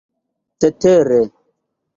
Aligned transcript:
cetere 0.59 1.19